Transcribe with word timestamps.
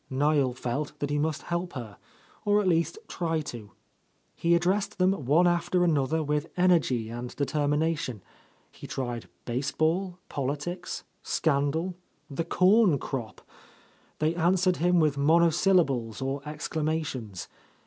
Niel 0.09 0.55
felt 0.55 0.93
that 0.97 1.11
he 1.11 1.19
must 1.19 1.43
help 1.43 1.73
her, 1.73 1.99
or 2.43 2.59
at 2.59 2.67
least 2.67 2.97
try 3.07 3.39
to. 3.41 3.69
He 4.33 4.55
addressed 4.55 4.97
them 4.97 5.13
one 5.25 5.45
after 5.45 5.83
an 5.83 5.95
other 5.95 6.23
with 6.23 6.49
energy 6.57 7.09
and 7.09 7.35
determination; 7.35 8.23
he 8.71 8.87
tried 8.87 9.29
baseball, 9.45 10.17
politics, 10.27 11.03
scandal, 11.21 11.93
the 12.31 12.43
corn 12.43 12.97
crop. 12.97 13.41
They 14.17 14.33
answered 14.33 14.77
him 14.77 14.99
with 14.99 15.19
monosyllables 15.19 16.19
or 16.19 16.41
exclama 16.47 17.05
tions. 17.05 17.47